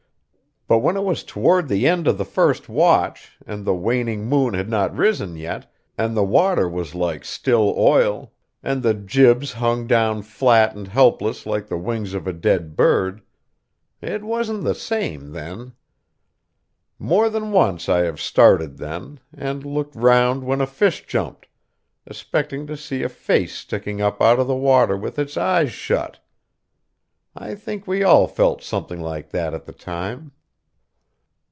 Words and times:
But 0.67 0.79
when 0.79 0.95
it 0.95 1.03
was 1.03 1.25
toward 1.25 1.67
the 1.67 1.85
end 1.85 2.07
of 2.07 2.17
the 2.17 2.23
first 2.23 2.69
watch, 2.69 3.35
and 3.45 3.65
the 3.65 3.75
waning 3.75 4.23
moon 4.27 4.53
had 4.53 4.69
not 4.69 4.95
risen 4.95 5.35
yet, 5.35 5.69
and 5.97 6.15
the 6.15 6.23
water 6.23 6.69
was 6.69 6.95
like 6.95 7.25
still 7.25 7.73
oil, 7.77 8.31
and 8.63 8.81
the 8.81 8.93
jibs 8.93 9.51
hung 9.51 9.85
down 9.85 10.21
flat 10.21 10.73
and 10.73 10.87
helpless 10.87 11.45
like 11.45 11.67
the 11.67 11.75
wings 11.75 12.13
of 12.13 12.25
a 12.25 12.31
dead 12.31 12.77
bird 12.77 13.21
it 14.01 14.23
wasn't 14.23 14.63
the 14.63 14.73
same 14.73 15.31
then. 15.33 15.73
More 16.97 17.29
than 17.29 17.51
once 17.51 17.89
I 17.89 18.03
have 18.03 18.21
started 18.21 18.77
then, 18.77 19.19
and 19.35 19.65
looked 19.65 19.93
round 19.97 20.45
when 20.45 20.61
a 20.61 20.67
fish 20.67 21.05
jumped, 21.05 21.49
expecting 22.07 22.65
to 22.67 22.77
see 22.77 23.03
a 23.03 23.09
face 23.09 23.53
sticking 23.53 23.99
up 23.99 24.21
out 24.21 24.39
of 24.39 24.47
the 24.47 24.55
water 24.55 24.95
with 24.95 25.19
its 25.19 25.35
eyes 25.35 25.73
shut. 25.73 26.19
I 27.35 27.55
think 27.55 27.87
we 27.87 28.03
all 28.05 28.25
felt 28.25 28.63
something 28.63 29.01
like 29.01 29.31
that 29.31 29.53
at 29.53 29.65
the 29.65 29.73
time. 29.73 30.31